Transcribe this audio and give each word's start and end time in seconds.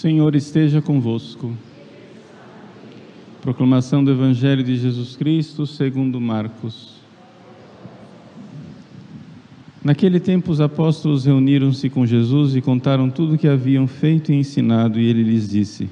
Senhor 0.00 0.34
esteja 0.34 0.80
convosco. 0.80 1.54
Proclamação 3.42 4.02
do 4.02 4.10
Evangelho 4.10 4.64
de 4.64 4.74
Jesus 4.74 5.14
Cristo 5.14 5.66
segundo 5.66 6.18
Marcos. 6.18 6.94
Naquele 9.84 10.18
tempo 10.18 10.50
os 10.50 10.58
apóstolos 10.58 11.26
reuniram-se 11.26 11.90
com 11.90 12.06
Jesus 12.06 12.56
e 12.56 12.62
contaram 12.62 13.10
tudo 13.10 13.34
o 13.34 13.38
que 13.38 13.46
haviam 13.46 13.86
feito 13.86 14.32
e 14.32 14.36
ensinado, 14.36 14.98
e 14.98 15.04
ele 15.04 15.22
lhes 15.22 15.46
disse: 15.46 15.86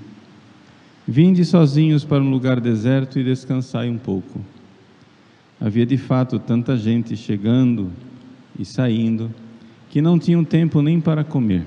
Vinde 1.06 1.45
sozinhos 1.45 2.02
para 2.02 2.24
um 2.24 2.30
lugar 2.30 2.60
deserto 2.60 3.18
e 3.18 3.23
descansai 3.23 3.90
um 3.90 3.98
pouco. 3.98 4.40
Havia 5.60 5.84
de 5.84 5.98
fato 5.98 6.38
tanta 6.38 6.79
gente 6.79 7.15
chegando 7.15 7.93
e 8.59 8.65
saindo 8.65 9.30
que 9.90 10.01
não 10.01 10.18
tinham 10.18 10.43
tempo 10.43 10.80
nem 10.80 10.98
para 10.98 11.23
comer. 11.23 11.66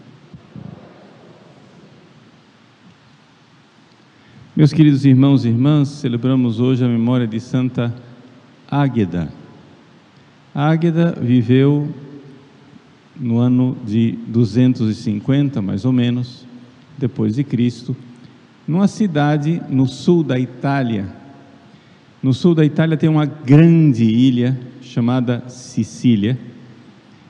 Meus 4.61 4.73
queridos 4.73 5.05
irmãos 5.05 5.43
e 5.43 5.47
irmãs, 5.47 5.87
celebramos 5.87 6.59
hoje 6.59 6.85
a 6.85 6.87
memória 6.87 7.25
de 7.25 7.39
Santa 7.39 7.91
Águeda. 8.69 9.33
Águeda 10.53 11.17
viveu 11.19 11.89
no 13.19 13.39
ano 13.39 13.75
de 13.83 14.11
250, 14.27 15.63
mais 15.63 15.83
ou 15.83 15.91
menos, 15.91 16.45
depois 16.95 17.33
de 17.33 17.43
Cristo, 17.43 17.97
numa 18.67 18.87
cidade 18.87 19.59
no 19.67 19.87
sul 19.87 20.23
da 20.23 20.37
Itália. 20.37 21.07
No 22.21 22.31
sul 22.31 22.53
da 22.53 22.63
Itália 22.63 22.95
tem 22.95 23.09
uma 23.09 23.25
grande 23.25 24.03
ilha 24.03 24.59
chamada 24.79 25.43
Sicília, 25.47 26.37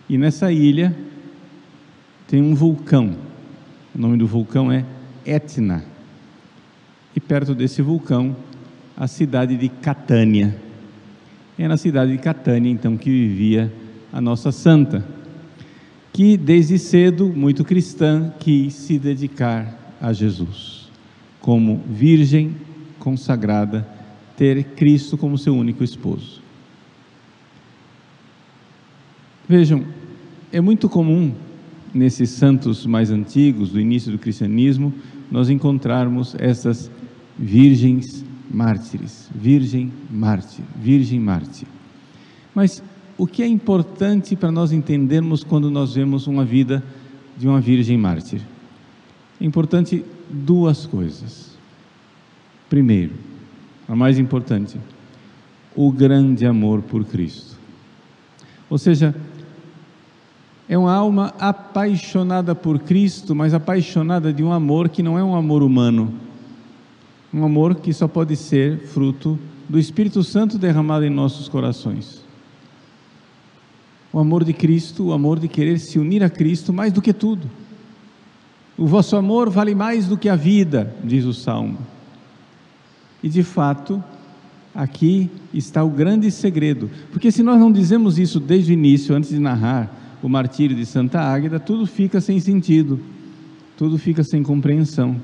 e 0.09 0.18
nessa 0.18 0.52
ilha 0.52 0.94
tem 2.28 2.42
um 2.42 2.54
vulcão. 2.54 3.16
O 3.96 3.98
nome 3.98 4.18
do 4.18 4.28
vulcão 4.28 4.70
é 4.70 4.84
Etna 5.26 5.91
e 7.16 7.20
perto 7.20 7.54
desse 7.54 7.81
vulcão, 7.81 8.36
a 8.95 9.08
cidade 9.08 9.58
de 9.58 9.70
Catânia. 9.70 10.56
É 11.58 11.68
na 11.68 11.78
cidade 11.78 12.12
de 12.12 12.18
Catânia, 12.18 12.72
então, 12.72 12.98
que 12.98 13.09
vivia 13.09 13.72
a 14.12 14.20
nossa 14.20 14.52
santa, 14.52 15.06
que 16.14 16.36
desde 16.38 16.78
cedo, 16.78 17.28
muito 17.28 17.64
cristã, 17.64 18.34
quis 18.40 18.73
se 18.73 19.00
dedicar 19.00 19.95
a 20.02 20.12
Jesus, 20.12 20.90
como 21.40 21.81
virgem 21.88 22.56
consagrada, 23.00 23.88
ter 24.36 24.64
Cristo 24.75 25.18
como 25.18 25.38
seu 25.38 25.56
único 25.56 25.84
esposo. 25.84 26.41
Vejam, 29.47 29.84
é 30.52 30.62
muito 30.62 30.90
comum 30.90 31.34
nesses 31.94 32.30
santos 32.30 32.86
mais 32.86 33.12
antigos, 33.12 33.69
do 33.69 33.80
início 33.80 34.12
do 34.12 34.18
cristianismo, 34.18 34.94
nós 35.30 35.50
encontrarmos 35.50 36.36
essas 36.40 36.90
virgens 37.41 38.24
mártires, 38.52 39.28
virgem 39.34 39.91
mártir, 40.12 40.63
virgem 40.75 41.19
mártir. 41.19 41.68
Mas 42.53 42.84
o 43.18 43.25
que 43.25 43.41
é 43.41 43.47
importante 43.47 44.35
para 44.35 44.52
nós 44.52 44.72
entendermos 44.72 45.44
quando 45.44 45.72
nós 45.72 45.96
vemos 45.96 46.28
uma 46.28 46.46
vida 46.46 46.84
de 47.35 47.47
uma 47.47 47.59
virgem 47.59 47.97
mártir? 47.97 48.41
É 49.40 49.46
importante 49.46 50.06
duas 50.30 50.85
coisas. 50.85 51.57
Primeiro, 52.69 53.13
a 53.88 53.96
mais 53.96 54.19
importante, 54.19 54.80
o 55.75 55.91
grande 55.91 56.46
amor 56.46 56.84
por 56.84 57.03
Cristo. 57.06 57.57
Ou 58.69 58.78
seja, 58.78 59.16
é 60.69 60.78
uma 60.78 60.94
alma 60.94 61.34
apaixonada 61.40 62.53
por 62.53 62.80
Cristo, 62.80 63.34
mas 63.34 63.53
apaixonada 63.53 64.31
de 64.31 64.44
um 64.44 64.53
amor 64.53 64.90
que 64.90 65.01
não 65.01 65.18
é 65.18 65.24
um 65.24 65.35
amor 65.35 65.63
humano, 65.63 66.13
um 67.34 67.46
amor 67.46 67.75
que 67.75 67.94
só 67.94 68.08
pode 68.08 68.36
ser 68.36 68.80
fruto 68.80 69.40
do 69.69 69.80
Espírito 69.80 70.24
Santo 70.24 70.58
derramado 70.58 71.06
em 71.06 71.09
nossos 71.09 71.47
corações. 71.47 72.22
O 74.12 74.19
amor 74.19 74.44
de 74.44 74.52
Cristo, 74.52 75.06
o 75.06 75.14
amor 75.14 75.40
de 75.40 75.47
querer 75.47 75.80
se 75.80 75.97
unir 75.97 76.24
a 76.24 76.30
Cristo 76.30 76.74
mais 76.74 76.92
do 76.92 77.02
que 77.02 77.14
tudo. 77.14 77.50
O 78.78 78.86
vosso 78.86 79.16
amor 79.16 79.50
vale 79.50 79.74
mais 79.74 80.08
do 80.08 80.18
que 80.18 80.28
a 80.28 80.36
vida, 80.36 80.94
diz 81.03 81.24
o 81.24 81.34
salmo. 81.34 81.78
E 83.24 83.30
de 83.30 83.44
fato, 83.44 84.03
aqui 84.75 85.30
está 85.53 85.84
o 85.84 85.90
grande 85.90 86.30
segredo, 86.31 86.90
porque 87.12 87.31
se 87.31 87.44
nós 87.44 87.59
não 87.59 87.72
dizemos 87.72 88.18
isso 88.19 88.40
desde 88.40 88.72
o 88.72 88.74
início, 88.74 89.16
antes 89.16 89.30
de 89.30 89.40
narrar 89.40 90.19
o 90.22 90.28
martírio 90.28 90.75
de 90.75 90.86
Santa 90.86 91.22
Águeda, 91.22 91.59
tudo 91.59 91.86
fica 91.86 92.19
sem 92.19 92.40
sentido, 92.40 93.00
tudo 93.78 93.98
fica 93.98 94.24
sem 94.24 94.44
compreensão. 94.44 95.16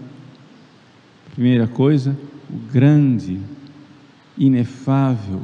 Primeira 1.38 1.68
coisa, 1.68 2.18
o 2.50 2.58
grande, 2.74 3.40
inefável 4.36 5.44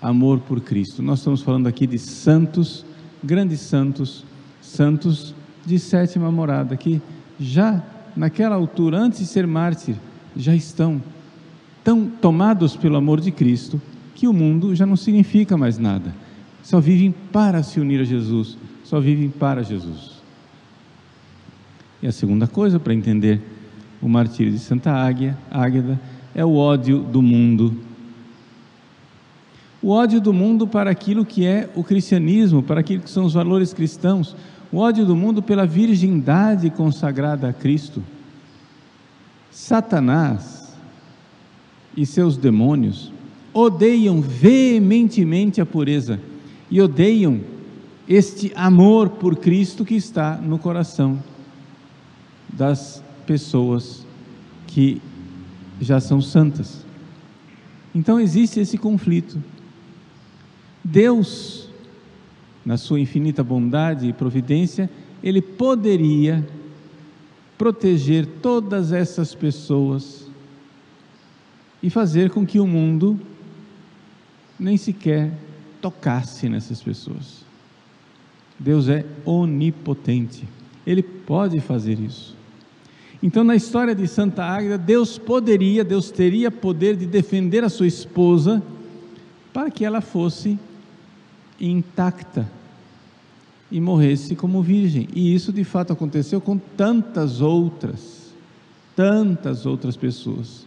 amor 0.00 0.38
por 0.38 0.60
Cristo. 0.60 1.02
Nós 1.02 1.18
estamos 1.18 1.42
falando 1.42 1.66
aqui 1.66 1.88
de 1.88 1.98
santos, 1.98 2.86
grandes 3.20 3.58
santos, 3.58 4.24
santos 4.62 5.34
de 5.66 5.76
sétima 5.76 6.30
morada, 6.30 6.76
que 6.76 7.02
já 7.36 7.82
naquela 8.14 8.54
altura, 8.54 8.96
antes 8.96 9.18
de 9.18 9.26
ser 9.26 9.44
mártir, 9.44 9.96
já 10.36 10.54
estão 10.54 11.02
tão 11.82 12.06
tomados 12.06 12.76
pelo 12.76 12.94
amor 12.94 13.20
de 13.20 13.32
Cristo 13.32 13.82
que 14.14 14.28
o 14.28 14.32
mundo 14.32 14.72
já 14.72 14.86
não 14.86 14.94
significa 14.94 15.56
mais 15.56 15.78
nada. 15.78 16.14
Só 16.62 16.78
vivem 16.78 17.12
para 17.32 17.64
se 17.64 17.80
unir 17.80 18.02
a 18.02 18.04
Jesus, 18.04 18.56
só 18.84 19.00
vivem 19.00 19.30
para 19.30 19.64
Jesus. 19.64 20.12
E 22.00 22.06
a 22.06 22.12
segunda 22.12 22.46
coisa 22.46 22.78
para 22.78 22.94
entender 22.94 23.57
o 24.00 24.08
martírio 24.08 24.52
de 24.52 24.58
Santa 24.58 24.92
Águia, 24.92 25.36
Águeda, 25.50 26.00
é 26.34 26.44
o 26.44 26.54
ódio 26.54 27.00
do 27.00 27.20
mundo. 27.20 27.76
O 29.82 29.90
ódio 29.90 30.20
do 30.20 30.32
mundo 30.32 30.66
para 30.66 30.90
aquilo 30.90 31.24
que 31.24 31.46
é 31.46 31.70
o 31.74 31.84
cristianismo, 31.84 32.62
para 32.62 32.80
aquilo 32.80 33.02
que 33.02 33.10
são 33.10 33.24
os 33.24 33.34
valores 33.34 33.72
cristãos. 33.72 34.36
O 34.72 34.78
ódio 34.78 35.06
do 35.06 35.16
mundo 35.16 35.42
pela 35.42 35.66
virgindade 35.66 36.70
consagrada 36.70 37.48
a 37.48 37.52
Cristo. 37.52 38.02
Satanás 39.50 40.76
e 41.96 42.04
seus 42.04 42.36
demônios 42.36 43.12
odeiam 43.52 44.20
veementemente 44.20 45.60
a 45.60 45.66
pureza 45.66 46.20
e 46.70 46.80
odeiam 46.80 47.40
este 48.08 48.52
amor 48.54 49.10
por 49.10 49.36
Cristo 49.36 49.84
que 49.84 49.94
está 49.94 50.36
no 50.36 50.58
coração 50.58 51.22
das 52.48 53.02
pessoas 53.28 54.06
que 54.66 55.02
já 55.78 56.00
são 56.00 56.18
santas. 56.18 56.86
Então 57.94 58.18
existe 58.18 58.58
esse 58.58 58.78
conflito. 58.78 59.38
Deus, 60.82 61.68
na 62.64 62.78
sua 62.78 62.98
infinita 62.98 63.44
bondade 63.44 64.08
e 64.08 64.14
providência, 64.14 64.88
ele 65.22 65.42
poderia 65.42 66.48
proteger 67.58 68.24
todas 68.40 68.92
essas 68.92 69.34
pessoas 69.34 70.26
e 71.82 71.90
fazer 71.90 72.30
com 72.30 72.46
que 72.46 72.58
o 72.58 72.66
mundo 72.66 73.20
nem 74.58 74.78
sequer 74.78 75.34
tocasse 75.82 76.48
nessas 76.48 76.82
pessoas. 76.82 77.44
Deus 78.58 78.88
é 78.88 79.04
onipotente, 79.26 80.48
ele 80.86 81.02
pode 81.02 81.60
fazer 81.60 82.00
isso. 82.00 82.37
Então, 83.22 83.42
na 83.42 83.56
história 83.56 83.94
de 83.94 84.06
Santa 84.06 84.44
Águeda, 84.44 84.78
Deus 84.78 85.18
poderia, 85.18 85.82
Deus 85.82 86.10
teria 86.10 86.50
poder 86.50 86.96
de 86.96 87.04
defender 87.04 87.64
a 87.64 87.68
sua 87.68 87.86
esposa 87.86 88.62
para 89.52 89.70
que 89.70 89.84
ela 89.84 90.00
fosse 90.00 90.58
intacta 91.60 92.48
e 93.70 93.80
morresse 93.80 94.36
como 94.36 94.62
virgem. 94.62 95.08
E 95.12 95.34
isso 95.34 95.52
de 95.52 95.64
fato 95.64 95.92
aconteceu 95.92 96.40
com 96.40 96.56
tantas 96.56 97.40
outras, 97.40 98.32
tantas 98.94 99.66
outras 99.66 99.96
pessoas, 99.96 100.64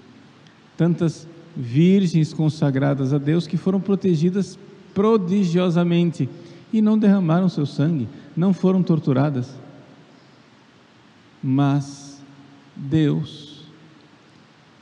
tantas 0.76 1.26
virgens 1.56 2.34
consagradas 2.34 3.14
a 3.14 3.18
Deus 3.18 3.48
que 3.48 3.56
foram 3.56 3.80
protegidas 3.80 4.60
prodigiosamente 4.94 6.30
e 6.72 6.82
não 6.82 6.98
derramaram 6.98 7.48
seu 7.48 7.66
sangue, 7.66 8.10
não 8.36 8.54
foram 8.54 8.84
torturadas. 8.84 9.50
Mas 11.42 12.11
Deus 12.82 13.52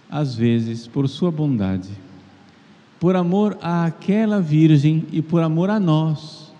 às 0.09 0.33
vezes, 0.33 0.87
por 0.87 1.07
sua 1.07 1.29
bondade, 1.29 1.89
por 2.99 3.15
amor 3.15 3.57
àquela 3.61 4.41
virgem 4.41 5.05
e 5.11 5.21
por 5.21 5.41
amor 5.41 5.69
a 5.69 5.79
nós, 5.79 6.51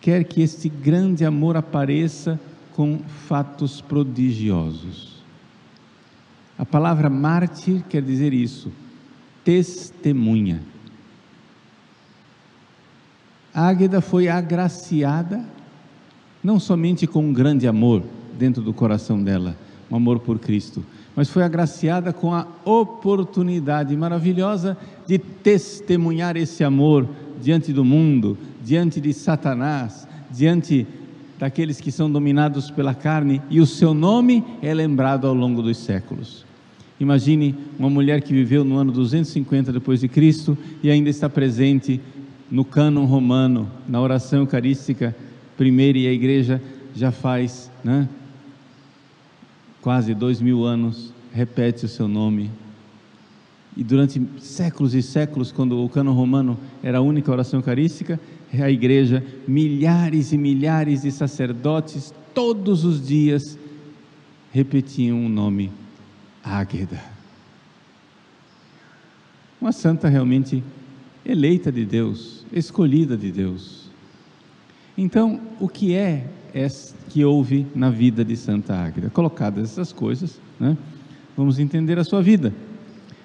quer 0.00 0.24
que 0.24 0.40
este 0.40 0.68
grande 0.68 1.24
amor 1.24 1.56
apareça 1.56 2.40
com 2.72 2.98
fatos 3.28 3.82
prodigiosos. 3.82 5.20
A 6.58 6.64
palavra 6.64 7.10
mártir 7.10 7.84
quer 7.88 8.02
dizer 8.02 8.32
isso, 8.32 8.72
testemunha. 9.44 10.62
Águeda 13.52 14.00
foi 14.00 14.28
agraciada 14.28 15.44
não 16.42 16.58
somente 16.58 17.06
com 17.06 17.26
um 17.26 17.32
grande 17.32 17.68
amor 17.68 18.02
dentro 18.38 18.62
do 18.62 18.72
coração 18.72 19.22
dela, 19.22 19.56
um 19.90 19.96
amor 19.96 20.20
por 20.20 20.38
Cristo, 20.38 20.84
mas 21.16 21.28
foi 21.28 21.42
agraciada 21.42 22.12
com 22.12 22.32
a 22.32 22.46
oportunidade 22.64 23.96
maravilhosa 23.96 24.76
de 25.06 25.18
testemunhar 25.18 26.36
esse 26.36 26.62
amor 26.62 27.08
diante 27.42 27.72
do 27.72 27.84
mundo, 27.84 28.38
diante 28.62 29.00
de 29.00 29.12
Satanás, 29.12 30.06
diante 30.30 30.86
daqueles 31.38 31.80
que 31.80 31.90
são 31.90 32.10
dominados 32.10 32.70
pela 32.70 32.94
carne, 32.94 33.40
e 33.50 33.60
o 33.60 33.66
seu 33.66 33.94
nome 33.94 34.44
é 34.62 34.72
lembrado 34.72 35.26
ao 35.26 35.34
longo 35.34 35.62
dos 35.62 35.78
séculos. 35.78 36.44
Imagine 37.00 37.54
uma 37.78 37.88
mulher 37.88 38.20
que 38.20 38.32
viveu 38.32 38.62
no 38.62 38.76
ano 38.76 38.92
250 38.92 39.72
depois 39.72 40.00
de 40.00 40.08
Cristo 40.08 40.56
e 40.82 40.90
ainda 40.90 41.08
está 41.08 41.30
presente 41.30 41.98
no 42.50 42.62
cânon 42.62 43.06
romano, 43.06 43.70
na 43.88 44.00
oração 44.00 44.40
eucarística 44.40 45.16
primeira 45.56 45.98
e 45.98 46.06
a 46.06 46.12
igreja 46.12 46.60
já 46.94 47.10
faz, 47.10 47.70
né? 47.84 48.08
Quase 49.82 50.14
dois 50.14 50.40
mil 50.40 50.64
anos 50.64 51.12
repete 51.32 51.84
o 51.84 51.88
seu 51.88 52.06
nome. 52.06 52.50
E 53.76 53.84
durante 53.84 54.20
séculos 54.38 54.94
e 54.94 55.02
séculos, 55.02 55.52
quando 55.52 55.82
o 55.82 55.88
cânon 55.88 56.12
romano 56.12 56.58
era 56.82 56.98
a 56.98 57.00
única 57.00 57.30
oração 57.30 57.60
eucarística, 57.60 58.20
a 58.52 58.70
igreja, 58.70 59.24
milhares 59.46 60.32
e 60.32 60.38
milhares 60.38 61.02
de 61.02 61.12
sacerdotes, 61.12 62.12
todos 62.34 62.84
os 62.84 63.06
dias, 63.06 63.58
repetiam 64.52 65.24
o 65.24 65.28
nome 65.28 65.70
Águeda. 66.42 67.00
Uma 69.60 69.72
santa 69.72 70.08
realmente 70.08 70.64
eleita 71.24 71.70
de 71.70 71.84
Deus, 71.84 72.44
escolhida 72.52 73.16
de 73.16 73.30
Deus. 73.30 73.88
Então, 74.96 75.40
o 75.60 75.68
que 75.68 75.94
é 75.94 76.26
que 77.08 77.24
houve 77.24 77.66
na 77.74 77.90
vida 77.90 78.24
de 78.24 78.36
Santa 78.36 78.74
Águeda? 78.74 79.10
Colocadas 79.10 79.72
essas 79.72 79.92
coisas, 79.92 80.40
né, 80.58 80.76
vamos 81.36 81.58
entender 81.58 81.98
a 81.98 82.04
sua 82.04 82.22
vida. 82.22 82.52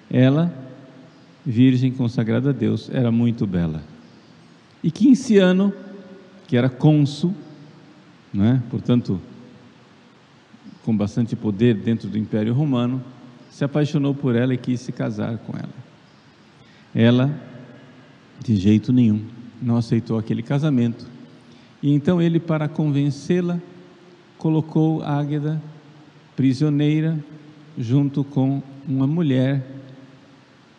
Ela, 0.10 0.54
virgem 1.46 1.92
consagrada 1.92 2.50
a 2.50 2.54
Deus, 2.54 2.90
era 2.90 3.12
muito 3.12 3.46
bela. 3.46 3.82
E 4.84 4.92
Quinciano, 4.92 5.74
que 6.48 6.56
era 6.56 6.70
cônsul, 6.70 7.34
né, 8.34 8.62
portanto, 8.70 9.20
com 10.84 10.96
bastante 10.96 11.36
poder 11.36 11.76
dentro 11.76 12.08
do 12.08 12.18
Império 12.18 12.54
Romano, 12.54 13.04
se 13.50 13.64
apaixonou 13.64 14.14
por 14.14 14.36
ela 14.36 14.54
e 14.54 14.58
quis 14.58 14.82
se 14.82 14.92
casar 14.92 15.38
com 15.40 15.58
ela. 15.58 15.74
Ela, 16.94 17.34
de 18.40 18.56
jeito 18.56 18.94
nenhum, 18.94 19.26
não 19.62 19.78
aceitou 19.78 20.20
aquele 20.20 20.44
casamento. 20.44 21.15
E 21.86 21.94
então 21.94 22.20
ele, 22.20 22.40
para 22.40 22.68
convencê-la, 22.68 23.62
colocou 24.40 25.04
Águeda 25.04 25.62
prisioneira 26.36 27.24
junto 27.78 28.24
com 28.24 28.64
uma 28.88 29.06
mulher 29.06 29.64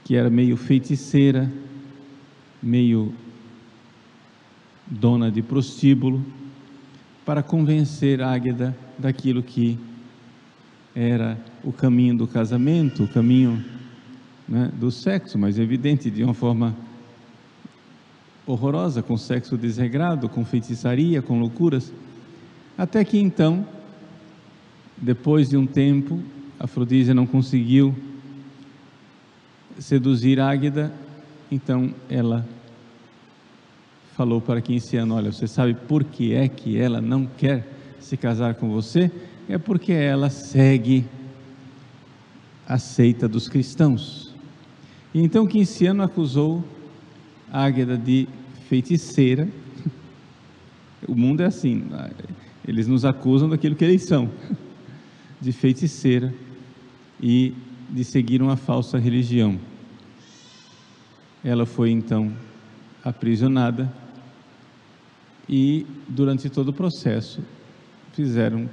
que 0.02 0.16
era 0.16 0.28
meio 0.28 0.56
feiticeira, 0.56 1.48
meio 2.60 3.14
dona 4.84 5.30
de 5.30 5.42
prostíbulo, 5.42 6.26
para 7.24 7.40
convencer 7.40 8.20
Águeda 8.20 8.76
daquilo 8.98 9.44
que 9.44 9.78
era 10.92 11.38
o 11.62 11.72
caminho 11.72 12.18
do 12.18 12.26
casamento, 12.26 13.04
o 13.04 13.08
caminho 13.08 13.64
né, 14.48 14.72
do 14.74 14.90
sexo, 14.90 15.38
mas 15.38 15.56
evidente 15.56 16.10
de 16.10 16.24
uma 16.24 16.34
forma 16.34 16.74
horrorosa, 18.46 19.02
com 19.02 19.16
sexo 19.16 19.56
desregrado, 19.56 20.28
com 20.28 20.44
feitiçaria, 20.44 21.20
com 21.20 21.38
loucuras, 21.38 21.92
até 22.78 23.04
que 23.04 23.18
então, 23.18 23.66
depois 24.96 25.48
de 25.48 25.56
um 25.56 25.66
tempo, 25.66 26.22
Afrodísia 26.58 27.12
não 27.12 27.26
conseguiu 27.26 27.94
seduzir 29.78 30.40
Águeda, 30.40 30.92
então 31.50 31.92
ela 32.08 32.46
falou 34.14 34.40
para 34.40 34.60
Quinciano: 34.60 35.14
Olha, 35.14 35.32
você 35.32 35.46
sabe 35.46 35.74
por 35.74 36.04
que 36.04 36.34
é 36.34 36.48
que 36.48 36.78
ela 36.78 37.00
não 37.00 37.26
quer 37.26 37.66
se 37.98 38.16
casar 38.16 38.54
com 38.54 38.70
você? 38.70 39.10
é 39.48 39.58
porque 39.58 39.92
ela 39.92 40.28
segue 40.28 41.04
a 42.66 42.78
seita 42.78 43.28
dos 43.28 43.48
cristãos. 43.48 44.34
E 45.14 45.22
então 45.22 45.46
Quinciano 45.46 46.02
acusou 46.02 46.64
Águeda 47.56 47.96
de 47.96 48.28
feiticeira. 48.68 49.48
O 51.08 51.14
mundo 51.14 51.40
é 51.42 51.46
assim, 51.46 51.88
eles 52.68 52.86
nos 52.86 53.02
acusam 53.02 53.48
daquilo 53.48 53.74
que 53.74 53.82
eles 53.82 54.02
são, 54.02 54.28
de 55.40 55.52
feiticeira 55.52 56.34
e 57.18 57.54
de 57.88 58.04
seguir 58.04 58.42
uma 58.42 58.58
falsa 58.58 58.98
religião. 58.98 59.58
Ela 61.42 61.64
foi 61.64 61.90
então 61.90 62.30
aprisionada 63.02 63.90
e 65.48 65.86
durante 66.06 66.50
todo 66.50 66.68
o 66.68 66.72
processo 66.74 67.40
fizeram 68.12 68.68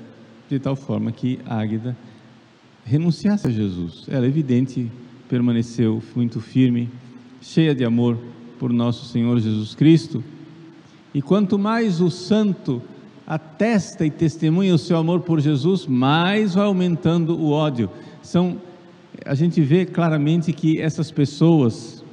de 0.49 0.59
tal 0.59 0.75
forma 0.75 1.09
que 1.09 1.39
Águeda 1.45 1.95
renunciasse 2.83 3.47
a 3.47 3.51
Jesus. 3.51 4.05
Ela, 4.09 4.27
evidente, 4.27 4.91
permaneceu 5.29 6.03
muito 6.13 6.41
firme, 6.41 6.89
cheia 7.39 7.73
de 7.73 7.85
amor 7.85 8.17
por 8.59 8.71
nosso 8.71 9.05
Senhor 9.05 9.39
Jesus 9.39 9.75
Cristo. 9.75 10.23
E 11.13 11.21
quanto 11.21 11.59
mais 11.59 12.01
o 12.01 12.09
santo 12.09 12.81
atesta 13.25 14.05
e 14.05 14.11
testemunha 14.11 14.75
o 14.75 14.77
seu 14.77 14.97
amor 14.97 15.21
por 15.21 15.39
Jesus, 15.39 15.85
mais 15.85 16.55
vai 16.55 16.65
aumentando 16.65 17.37
o 17.37 17.51
ódio. 17.51 17.89
São 18.21 18.59
a 19.25 19.35
gente 19.35 19.61
vê 19.61 19.85
claramente 19.85 20.51
que 20.51 20.81
essas 20.81 21.11
pessoas 21.11 22.03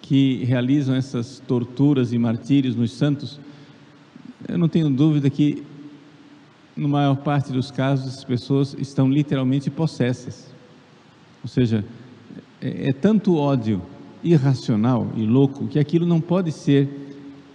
que 0.00 0.44
realizam 0.44 0.94
essas 0.94 1.42
torturas 1.46 2.12
e 2.12 2.18
martírios 2.18 2.74
nos 2.74 2.92
santos, 2.92 3.38
eu 4.48 4.56
não 4.56 4.68
tenho 4.68 4.88
dúvida 4.88 5.28
que 5.28 5.62
no 6.76 6.88
maior 6.88 7.16
parte 7.16 7.52
dos 7.52 7.70
casos, 7.70 8.18
as 8.18 8.24
pessoas 8.24 8.74
estão 8.78 9.10
literalmente 9.10 9.68
possessas. 9.68 10.48
Ou 11.42 11.48
seja, 11.48 11.84
é, 12.60 12.90
é 12.90 12.92
tanto 12.92 13.36
ódio 13.36 13.82
irracional 14.22 15.10
e 15.16 15.24
louco 15.24 15.66
que 15.66 15.78
aquilo 15.78 16.06
não 16.06 16.20
pode 16.20 16.52
ser 16.52 16.88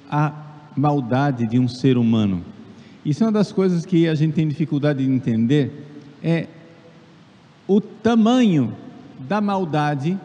a 0.10 0.34
maldade 0.75 1.48
de 1.48 1.60
um 1.60 1.67
ser 1.67 1.98
humano. 1.98 2.43
Isso 3.05 3.24
é 3.24 3.27
uma 3.27 3.34
das 3.34 3.51
coisas 3.51 3.86
que 3.86 4.08
a 4.08 4.15
gente 4.15 4.34
tem 4.34 4.48
dificuldade 4.48 5.05
de 5.05 5.12
entender, 5.12 5.88
é 6.22 6.48
o 7.67 7.82
tamanho 7.82 8.74
da 9.20 9.41
maldade, 9.41 10.17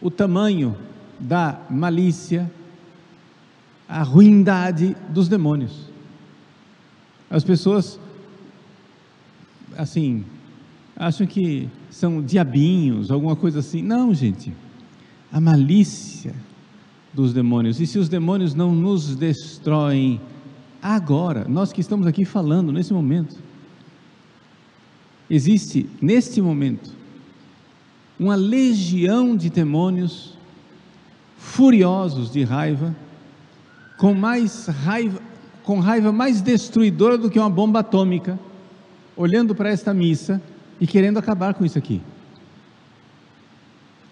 o 0.00 0.10
tamanho 0.10 0.76
da 1.18 1.60
malícia, 1.68 2.50
a 3.88 4.02
ruindade 4.02 4.96
dos 5.08 5.28
demônios. 5.28 5.88
As 7.30 7.44
pessoas 7.44 7.98
assim, 9.76 10.24
acham 10.96 11.26
que 11.26 11.68
são 11.90 12.20
diabinhos, 12.20 13.10
alguma 13.10 13.36
coisa 13.36 13.60
assim. 13.60 13.80
Não, 13.80 14.12
gente. 14.12 14.52
A 15.32 15.40
malícia 15.40 16.34
dos 17.12 17.32
demônios. 17.32 17.80
E 17.80 17.86
se 17.86 17.98
os 17.98 18.08
demônios 18.08 18.54
não 18.54 18.74
nos 18.74 19.14
destroem 19.16 20.20
agora, 20.82 21.46
nós 21.48 21.72
que 21.72 21.80
estamos 21.80 22.06
aqui 22.06 22.24
falando 22.24 22.72
nesse 22.72 22.92
momento, 22.92 23.36
existe 25.28 25.88
neste 26.00 26.40
momento 26.40 26.92
uma 28.18 28.34
legião 28.34 29.36
de 29.36 29.50
demônios 29.50 30.36
furiosos 31.36 32.30
de 32.30 32.42
raiva, 32.42 32.94
com 33.96 34.12
mais 34.12 34.66
raiva, 34.66 35.20
com 35.62 35.78
raiva 35.78 36.12
mais 36.12 36.40
destruidora 36.40 37.16
do 37.16 37.30
que 37.30 37.38
uma 37.38 37.50
bomba 37.50 37.80
atômica 37.80 38.38
olhando 39.16 39.54
para 39.54 39.70
esta 39.70 39.92
missa 39.92 40.40
e 40.80 40.86
querendo 40.86 41.18
acabar 41.18 41.54
com 41.54 41.64
isso 41.64 41.78
aqui. 41.78 42.00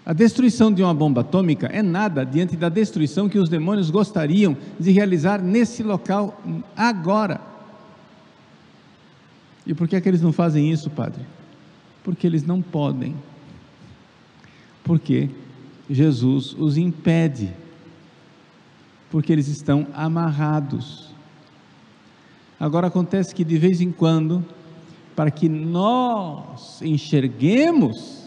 A 0.06 0.12
destruição 0.12 0.72
de 0.72 0.84
uma 0.84 0.94
bomba 0.94 1.22
atômica 1.22 1.66
é 1.66 1.82
nada 1.82 2.24
diante 2.24 2.56
da 2.56 2.68
destruição 2.68 3.28
que 3.28 3.40
os 3.40 3.48
demônios 3.48 3.90
gostariam 3.90 4.56
de 4.78 4.92
realizar 4.92 5.42
nesse 5.42 5.82
local 5.82 6.40
agora. 6.76 7.40
E 9.66 9.74
por 9.74 9.88
que 9.88 9.96
é 9.96 10.00
que 10.00 10.08
eles 10.08 10.22
não 10.22 10.32
fazem 10.32 10.70
isso, 10.70 10.88
Padre? 10.90 11.22
Porque 12.04 12.24
eles 12.24 12.44
não 12.44 12.62
podem. 12.62 13.16
Porque 14.84 15.28
Jesus 15.90 16.54
os 16.56 16.76
impede, 16.76 17.52
porque 19.10 19.32
eles 19.32 19.48
estão 19.48 19.88
amarrados. 19.92 21.10
Agora 22.60 22.86
acontece 22.86 23.34
que 23.34 23.42
de 23.42 23.58
vez 23.58 23.80
em 23.80 23.90
quando, 23.90 24.44
para 25.16 25.32
que 25.32 25.48
nós 25.48 26.80
enxerguemos 26.80 28.25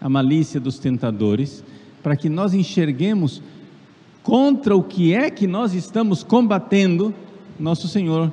a 0.00 0.08
malícia 0.08 0.60
dos 0.60 0.78
tentadores, 0.78 1.64
para 2.02 2.16
que 2.16 2.28
nós 2.28 2.54
enxerguemos 2.54 3.42
contra 4.22 4.76
o 4.76 4.82
que 4.82 5.14
é 5.14 5.30
que 5.30 5.46
nós 5.46 5.74
estamos 5.74 6.22
combatendo, 6.22 7.14
nosso 7.58 7.88
Senhor 7.88 8.32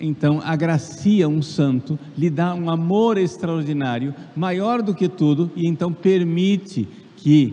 então 0.00 0.40
agracia 0.44 1.28
um 1.28 1.42
santo, 1.42 1.98
lhe 2.16 2.30
dá 2.30 2.54
um 2.54 2.70
amor 2.70 3.18
extraordinário, 3.18 4.14
maior 4.34 4.82
do 4.82 4.94
que 4.94 5.08
tudo, 5.08 5.50
e 5.56 5.66
então 5.66 5.92
permite 5.92 6.88
que 7.16 7.52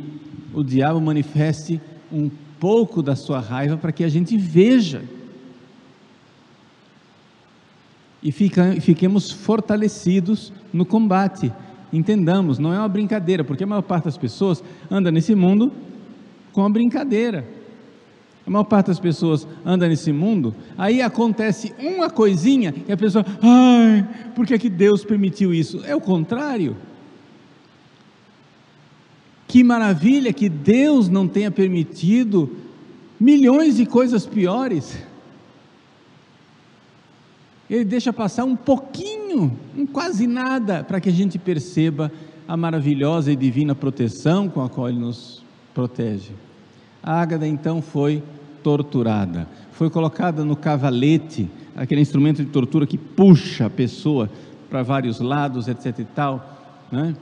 o 0.54 0.64
diabo 0.64 1.02
manifeste 1.02 1.82
um 2.12 2.30
pouco 2.60 3.02
da 3.02 3.16
sua 3.16 3.40
raiva 3.40 3.78
para 3.78 3.92
que 3.92 4.04
a 4.04 4.10
gente 4.10 4.38
veja. 4.38 5.04
E 8.22 8.32
fica, 8.32 8.80
fiquemos 8.80 9.32
fortalecidos 9.32 10.54
no 10.72 10.86
combate. 10.86 11.52
Entendamos, 11.96 12.60
não 12.60 12.74
é 12.74 12.78
uma 12.78 12.90
brincadeira, 12.90 13.42
porque 13.44 13.64
a 13.64 13.68
maior 13.68 13.82
parte 13.82 14.06
das 14.06 14.18
pessoas 14.18 14.62
anda 14.92 15.10
nesse 15.10 15.34
mundo 15.34 15.72
com 16.52 16.66
a 16.66 16.70
brincadeira. 16.70 17.48
A 18.46 18.50
maior 18.50 18.66
parte 18.66 18.88
das 18.88 19.00
pessoas 19.00 19.48
anda 19.66 19.88
nesse 19.88 20.12
mundo, 20.12 20.54
aí 20.78 21.02
acontece 21.02 21.74
uma 21.80 22.10
coisinha 22.10 22.76
e 22.88 22.92
a 22.92 22.98
pessoa, 22.98 23.26
ai, 23.42 24.08
por 24.36 24.46
que, 24.46 24.60
que 24.60 24.70
Deus 24.70 25.06
permitiu 25.06 25.54
isso? 25.54 25.84
É 25.86 25.96
o 25.96 26.02
contrário. 26.02 26.76
Que 29.48 29.64
maravilha 29.64 30.34
que 30.34 30.50
Deus 30.50 31.08
não 31.08 31.30
tenha 31.30 31.50
permitido 31.50 32.58
milhões 33.18 33.78
de 33.78 33.86
coisas 33.86 34.26
piores. 34.26 34.98
Ele 37.70 37.86
deixa 37.86 38.12
passar 38.12 38.44
um 38.44 38.56
pouquinho, 38.56 39.15
um 39.36 39.86
quase 39.86 40.28
nada, 40.28 40.84
para 40.84 41.00
que 41.00 41.10
a 41.10 41.12
gente 41.12 41.38
perceba 41.38 42.12
a 42.48 42.56
maravilhosa 42.56 43.32
e 43.32 43.36
divina 43.36 43.76
proteção 43.76 44.48
com 44.48 44.64
a 44.64 44.70
qual 44.70 44.90
Ele 44.90 45.00
nos 45.00 45.44
protege. 45.74 46.32
A 47.02 47.20
Ágada 47.22 47.48
então 47.48 47.82
foi 47.82 48.24
torturada, 48.64 49.48
foi 49.72 49.90
colocada 49.90 50.44
no 50.44 50.56
cavalete, 50.56 51.50
aquele 51.76 52.02
instrumento 52.02 52.44
de 52.44 52.50
tortura 52.50 52.88
que 52.88 52.98
puxa 52.98 53.66
a 53.66 53.70
pessoa 53.70 54.30
para 54.70 54.82
vários 54.82 55.20
lados, 55.20 55.68
etc. 55.68 56.00
e 56.00 56.06
tal, 56.06 56.88
né? 56.92 57.16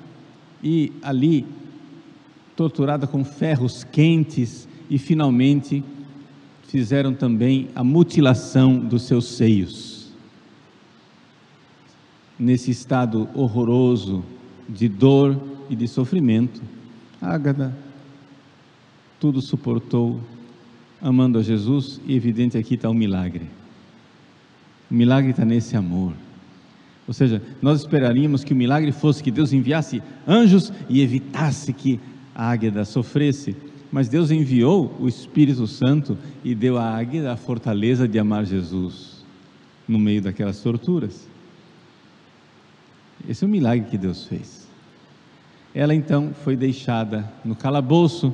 e 0.63 0.91
ali 1.01 1.46
torturada 2.55 3.08
com 3.08 3.25
ferros 3.25 3.84
quentes 3.84 4.67
e 4.89 4.98
finalmente 4.98 5.84
fizeram 6.67 7.13
também 7.13 7.67
a 7.75 7.84
mutilação 7.84 8.77
dos 8.77 9.03
seus 9.03 9.25
seios. 9.25 9.92
Nesse 12.43 12.71
estado 12.71 13.29
horroroso 13.33 14.21
de 14.67 14.89
dor 14.89 15.41
e 15.69 15.77
de 15.77 15.88
sofrimento, 15.88 16.62
Ágada 17.21 17.73
tudo 19.17 19.41
suportou 19.41 20.19
amando 21.01 21.39
a 21.39 21.41
Jesus, 21.41 22.01
e 22.05 22.13
evidente 22.13 22.57
aqui 22.57 22.73
está 22.73 22.89
o 22.89 22.93
milagre. 22.93 23.50
O 24.91 24.93
milagre 24.93 25.31
está 25.31 25.45
nesse 25.45 25.77
amor. 25.77 26.12
Ou 27.07 27.13
seja, 27.13 27.41
nós 27.62 27.79
esperaríamos 27.79 28.43
que 28.43 28.51
o 28.51 28.57
milagre 28.57 28.91
fosse 28.91 29.23
que 29.23 29.31
Deus 29.31 29.53
enviasse 29.53 30.03
anjos 30.27 30.73
e 30.89 31.00
evitasse 31.00 31.71
que 31.71 31.97
a 32.35 32.51
águeda 32.51 32.83
sofresse, 32.83 33.55
mas 33.89 34.09
Deus 34.09 34.31
enviou 34.31 34.93
o 35.00 35.07
Espírito 35.07 35.65
Santo 35.65 36.17
e 36.43 36.53
deu 36.53 36.77
à 36.77 36.93
águeda 36.93 37.31
a 37.31 37.38
fortaleza 37.38 38.05
de 38.05 38.19
amar 38.19 38.45
Jesus 38.45 39.23
no 39.88 39.97
meio 39.97 40.21
daquelas 40.21 40.59
torturas. 40.59 41.31
Esse 43.27 43.44
é 43.44 43.48
o 43.48 43.50
milagre 43.50 43.89
que 43.89 43.98
Deus 43.98 44.25
fez. 44.25 44.68
Ela 45.74 45.96
então 45.96 46.32
foi 46.44 46.56
deixada 46.56 47.32
no 47.44 47.56
calabouço 47.56 48.34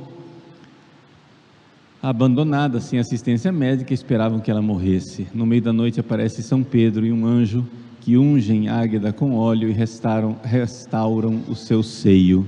abandonada, 2.01 2.79
sem 2.79 2.97
assistência 2.97 3.51
médica, 3.51 3.93
esperavam 3.93 4.39
que 4.39 4.49
ela 4.49 4.61
morresse. 4.61 5.27
No 5.33 5.45
meio 5.45 5.61
da 5.61 5.73
noite 5.73 5.99
aparece 5.99 6.41
São 6.41 6.63
Pedro 6.63 7.05
e 7.05 7.11
um 7.11 7.25
anjo 7.25 7.65
que 8.01 8.17
ungem 8.17 8.69
Águeda 8.69 9.11
com 9.11 9.35
óleo 9.35 9.69
e 9.69 9.73
restauram, 9.73 10.37
restauram 10.43 11.43
o 11.47 11.55
seu 11.55 11.83
seio. 11.83 12.47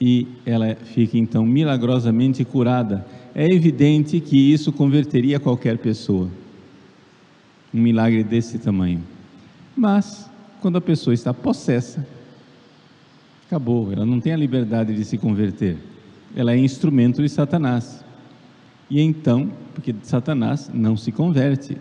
E 0.00 0.26
ela 0.46 0.74
fica 0.74 1.18
então 1.18 1.44
milagrosamente 1.44 2.44
curada. 2.44 3.06
É 3.34 3.46
evidente 3.46 4.20
que 4.20 4.36
isso 4.52 4.72
converteria 4.72 5.40
qualquer 5.40 5.78
pessoa. 5.78 6.28
Um 7.74 7.80
milagre 7.80 8.22
desse 8.22 8.58
tamanho. 8.58 9.02
Mas, 9.76 10.30
quando 10.62 10.78
a 10.78 10.80
pessoa 10.80 11.12
está 11.12 11.34
possessa, 11.34 12.06
acabou, 13.46 13.92
ela 13.92 14.06
não 14.06 14.20
tem 14.20 14.32
a 14.32 14.36
liberdade 14.36 14.94
de 14.94 15.04
se 15.04 15.18
converter. 15.18 15.76
Ela 16.36 16.52
é 16.52 16.56
instrumento 16.56 17.20
de 17.20 17.28
Satanás. 17.28 18.04
E 18.88 19.00
então, 19.00 19.50
porque 19.74 19.94
Satanás 20.02 20.70
não 20.72 20.96
se 20.96 21.10
converte. 21.10 21.76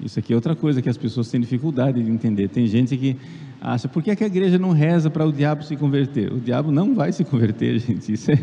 Isso 0.00 0.18
aqui 0.18 0.32
é 0.32 0.36
outra 0.36 0.54
coisa 0.54 0.82
que 0.82 0.88
as 0.88 0.96
pessoas 0.96 1.30
têm 1.30 1.40
dificuldade 1.40 2.02
de 2.02 2.10
entender. 2.10 2.48
Tem 2.48 2.66
gente 2.66 2.96
que 2.96 3.16
acha, 3.60 3.88
por 3.88 4.02
que, 4.02 4.10
é 4.10 4.16
que 4.16 4.24
a 4.24 4.26
igreja 4.26 4.58
não 4.58 4.72
reza 4.72 5.10
para 5.10 5.24
o 5.24 5.32
diabo 5.32 5.62
se 5.62 5.76
converter? 5.76 6.32
O 6.32 6.40
diabo 6.40 6.70
não 6.70 6.94
vai 6.94 7.12
se 7.12 7.24
converter, 7.24 7.78
gente. 7.80 8.12
Isso, 8.12 8.30
é, 8.30 8.38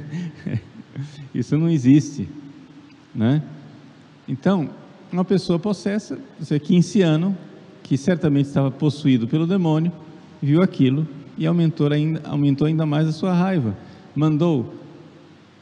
isso 1.33 1.57
não 1.57 1.69
existe. 1.69 2.27
Né? 3.13 3.41
Então, 4.27 4.69
uma 5.13 5.23
pessoa 5.23 5.59
possessa, 5.59 6.17
você 6.39 6.59
15 6.59 7.01
anos, 7.03 7.35
que 7.83 7.95
certamente 7.95 8.47
estava 8.47 8.71
possuído 8.71 9.27
pelo 9.27 9.45
demônio, 9.45 9.91
viu 10.41 10.59
aquilo 10.59 11.07
e 11.37 11.45
aumentou 11.45 11.91
ainda, 11.91 12.21
aumentou 12.27 12.65
ainda 12.65 12.83
mais 12.83 13.07
a 13.07 13.11
sua 13.11 13.31
raiva. 13.31 13.77
Mandou 14.15 14.73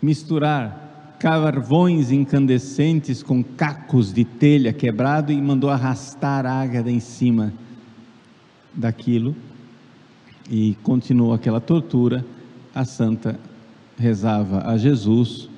misturar 0.02 1.18
carvões 1.20 2.12
incandescentes 2.12 3.22
com 3.22 3.44
cacos 3.44 4.14
de 4.14 4.24
telha 4.24 4.72
quebrado 4.72 5.34
e 5.34 5.42
mandou 5.42 5.70
arrastar 5.70 6.46
a 6.46 6.54
ágada 6.54 6.90
em 6.90 7.02
cima 7.02 7.54
daquilo 8.74 9.36
e 10.50 10.78
continuou 10.82 11.34
aquela 11.34 11.60
tortura. 11.60 12.26
A 12.74 12.86
santa 12.86 13.38
rezava 13.98 14.66
a 14.66 14.78
Jesus 14.78 15.50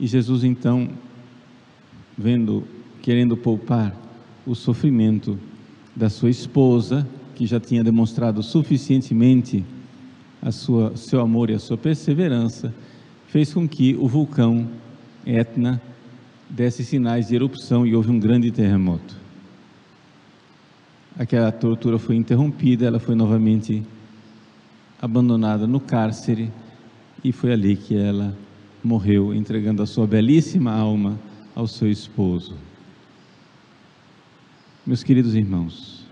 e 0.00 0.06
Jesus 0.08 0.42
então, 0.42 0.88
vendo, 2.18 2.66
querendo 3.06 3.36
poupar 3.36 3.94
o 4.44 4.52
sofrimento 4.52 5.38
da 5.94 6.10
sua 6.10 6.28
esposa, 6.28 7.06
que 7.36 7.46
já 7.46 7.60
tinha 7.60 7.84
demonstrado 7.84 8.42
suficientemente 8.42 9.64
a 10.42 10.50
sua, 10.50 10.96
seu 10.96 11.20
amor 11.20 11.48
e 11.48 11.54
a 11.54 11.58
sua 11.60 11.78
perseverança, 11.78 12.74
fez 13.28 13.54
com 13.54 13.68
que 13.68 13.94
o 13.94 14.08
vulcão 14.08 14.66
Etna 15.24 15.80
desse 16.50 16.84
sinais 16.84 17.28
de 17.28 17.36
erupção 17.36 17.86
e 17.86 17.94
houve 17.94 18.10
um 18.10 18.18
grande 18.18 18.50
terremoto. 18.50 19.14
Aquela 21.16 21.52
tortura 21.52 22.00
foi 22.00 22.16
interrompida, 22.16 22.86
ela 22.86 22.98
foi 22.98 23.14
novamente 23.14 23.84
abandonada 25.00 25.64
no 25.64 25.78
cárcere 25.78 26.50
e 27.22 27.30
foi 27.30 27.52
ali 27.52 27.76
que 27.76 27.96
ela 27.96 28.36
morreu, 28.82 29.32
entregando 29.32 29.80
a 29.80 29.86
sua 29.86 30.08
belíssima 30.08 30.72
alma 30.72 31.16
ao 31.54 31.68
seu 31.68 31.88
esposo. 31.88 32.56
Meus 34.86 35.02
queridos 35.02 35.34
irmãos, 35.34 36.06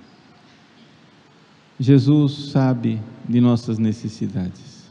Jesus 1.78 2.50
sabe 2.50 3.00
de 3.28 3.40
nossas 3.40 3.78
necessidades. 3.78 4.90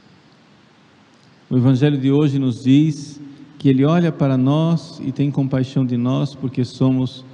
O 1.50 1.58
Evangelho 1.58 1.98
de 1.98 2.10
hoje 2.10 2.40
nos 2.40 2.64
diz 2.64 3.20
que 3.60 3.68
Ele 3.68 3.84
olha 3.84 4.10
para 4.10 4.38
nós 4.38 5.02
e 5.04 5.12
tem 5.12 5.30
compaixão 5.30 5.86
de 5.86 5.98
nós 5.98 6.34
porque 6.34 6.64
somos 6.64 7.26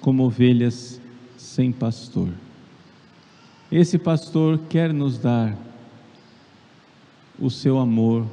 como 0.00 0.22
ovelhas 0.22 1.00
sem 1.36 1.72
pastor. 1.72 2.28
Esse 3.70 3.98
pastor 3.98 4.60
quer 4.68 4.94
nos 4.94 5.18
dar 5.18 5.58
o 7.36 7.50
seu 7.50 7.80
amor 7.80 8.24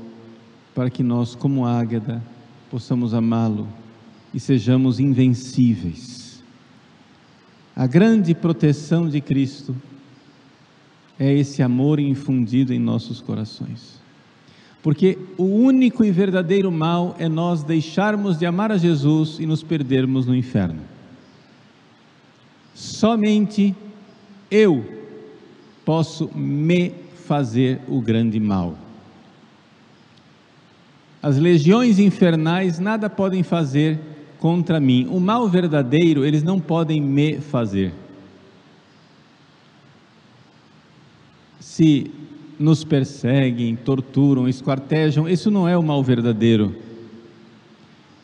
para 0.76 0.92
que 0.92 1.02
nós, 1.02 1.34
como 1.34 1.66
águeda, 1.66 2.24
possamos 2.70 3.16
amá-lo 3.16 3.68
e 4.32 4.40
sejamos 4.40 5.00
invencíveis. 5.00 6.23
A 7.76 7.88
grande 7.88 8.36
proteção 8.36 9.10
de 9.10 9.20
Cristo 9.20 9.76
é 11.20 11.34
esse 11.34 11.64
amor 11.64 12.00
infundido 12.00 12.74
em 12.74 12.80
nossos 12.80 13.20
corações. 13.20 14.02
Porque 14.84 15.18
o 15.38 15.46
único 15.46 16.04
e 16.04 16.12
verdadeiro 16.12 16.72
mal 16.72 17.16
é 17.18 17.28
nós 17.30 17.64
deixarmos 17.64 18.38
de 18.38 18.46
amar 18.46 18.72
a 18.72 18.78
Jesus 18.78 19.38
e 19.40 19.46
nos 19.46 19.64
perdermos 19.64 20.28
no 20.28 20.36
inferno. 20.36 20.82
Somente 22.76 23.76
eu 24.52 24.86
posso 25.86 26.30
me 26.36 26.92
fazer 27.26 27.80
o 27.88 28.02
grande 28.02 28.40
mal. 28.40 28.78
As 31.22 31.38
legiões 31.38 32.00
infernais 32.00 32.78
nada 32.78 33.10
podem 33.10 33.42
fazer 33.42 34.00
contra 34.44 34.78
mim. 34.78 35.08
O 35.10 35.22
mal 35.22 35.48
verdadeiro 35.48 36.26
eles 36.26 36.44
não 36.44 36.60
podem 36.60 37.00
me 37.00 37.40
fazer. 37.40 37.94
Se 41.62 42.12
nos 42.60 42.84
perseguem, 42.84 43.74
torturam, 43.74 44.46
esquartejam, 44.46 45.30
isso 45.30 45.50
não 45.50 45.66
é 45.66 45.78
o 45.78 45.82
mal 45.82 46.04
verdadeiro. 46.04 46.76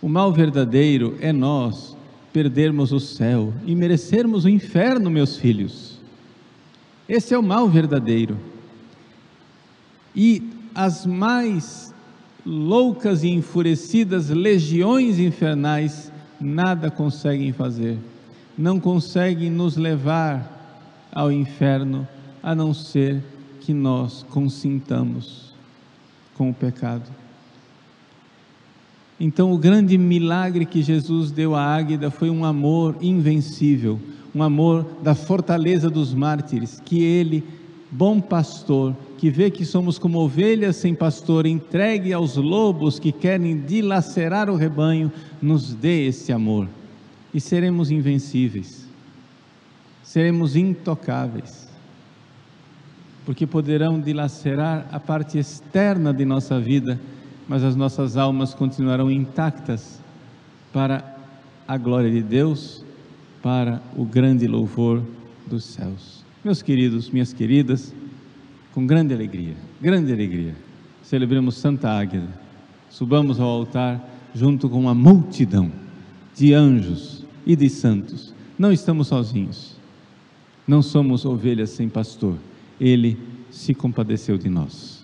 O 0.01 0.09
mal 0.09 0.33
verdadeiro 0.33 1.17
é 1.21 1.31
nós 1.31 1.95
perdermos 2.33 2.91
o 2.91 2.99
céu 2.99 3.53
e 3.65 3.73
merecermos 3.73 4.43
o 4.43 4.49
inferno, 4.49 5.09
meus 5.09 5.38
filhos. 5.38 6.01
Esse 7.07 7.33
é 7.33 7.39
o 7.39 7.43
mal 7.43 7.69
verdadeiro. 7.69 8.38
E 10.13 10.43
as 10.75 11.05
mais 11.05 11.88
loucas 12.50 13.24
e 13.24 13.29
enfurecidas 13.29 14.29
legiões 14.29 15.20
infernais 15.20 16.12
nada 16.41 16.89
conseguem 16.89 17.53
fazer, 17.53 18.00
não 18.58 18.79
conseguem 18.79 19.51
nos 19.51 19.77
levar 19.77 21.08
ao 21.12 21.32
inferno, 21.32 22.08
a 22.41 22.56
não 22.56 22.74
ser 22.74 23.24
que 23.62 23.72
nós 23.72 24.25
consintamos 24.29 25.53
com 26.34 26.50
o 26.50 26.53
pecado. 26.53 27.10
Então, 29.20 29.51
o 29.51 29.58
grande 29.58 29.98
milagre 29.98 30.65
que 30.65 30.82
Jesus 30.82 31.29
deu 31.29 31.53
à 31.53 31.62
Águida 31.62 32.10
foi 32.10 32.29
um 32.29 32.44
amor 32.44 32.96
invencível, 33.01 34.00
um 34.34 34.41
amor 34.41 34.88
da 35.03 35.13
fortaleza 35.13 35.89
dos 35.89 36.13
mártires, 36.13 36.82
que 36.84 37.03
ele, 37.03 37.44
bom 37.91 38.22
pastor, 38.22 38.96
que 39.17 39.29
vê 39.29 39.50
que 39.50 39.65
somos 39.65 39.98
como 39.98 40.19
ovelhas 40.19 40.75
sem 40.75 40.93
pastor, 40.93 41.46
entregue 41.46 42.13
aos 42.13 42.36
lobos 42.36 43.00
que 43.00 43.12
querem 43.12 43.60
dilacerar 43.60 44.50
o 44.50 44.55
rebanho, 44.55 45.12
nos 45.41 45.74
dê 45.74 46.08
esse 46.08 46.31
amor. 46.31 46.67
E 47.34 47.39
seremos 47.39 47.91
invencíveis, 47.91 48.88
seremos 50.03 50.55
intocáveis, 50.55 51.67
porque 53.25 53.46
poderão 53.46 54.00
dilacerar 54.00 54.88
a 54.91 55.00
parte 55.00 55.38
externa 55.38 56.13
de 56.13 56.25
nossa 56.25 56.60
vida, 56.60 57.00
mas 57.48 57.63
as 57.63 57.75
nossas 57.75 58.17
almas 58.17 58.53
continuarão 58.53 59.12
intactas 59.12 60.00
para 60.72 61.17
a 61.67 61.77
glória 61.77 62.10
de 62.10 62.22
Deus, 62.22 62.84
para 63.41 63.81
o 63.96 64.05
grande 64.05 64.48
louvor 64.48 65.03
dos 65.48 65.63
céus. 65.65 66.28
Meus 66.41 66.62
queridos, 66.62 67.10
minhas 67.10 67.34
queridas, 67.34 67.93
com 68.74 68.88
grande 68.88 69.13
alegria, 69.13 69.55
grande 69.81 70.13
alegria, 70.13 70.55
celebremos 71.03 71.55
Santa 71.55 71.89
Águeda, 71.89 72.29
subamos 72.89 73.41
ao 73.41 73.50
altar 73.50 74.01
junto 74.34 74.69
com 74.69 74.79
uma 74.79 74.96
multidão 74.96 75.69
de 76.34 76.53
anjos 76.53 77.25
e 77.46 77.58
de 77.58 77.69
santos. 77.69 78.34
Não 78.58 78.72
estamos 78.72 79.08
sozinhos, 79.08 79.75
não 80.65 80.81
somos 80.81 81.25
ovelhas 81.25 81.72
sem 81.72 81.89
pastor, 81.89 82.38
ele 82.79 83.17
se 83.51 83.74
compadeceu 83.74 84.37
de 84.37 84.48
nós. 84.48 84.99